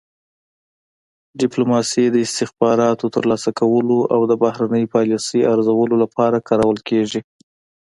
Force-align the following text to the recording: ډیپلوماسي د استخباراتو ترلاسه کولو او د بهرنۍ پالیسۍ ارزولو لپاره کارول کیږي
ډیپلوماسي 1.41 2.05
د 2.09 2.15
استخباراتو 2.25 3.05
ترلاسه 3.15 3.49
کولو 3.59 3.97
او 4.13 4.21
د 4.29 4.33
بهرنۍ 4.43 4.83
پالیسۍ 4.93 5.41
ارزولو 5.53 5.95
لپاره 6.03 6.45
کارول 6.49 6.77
کیږي 6.89 7.21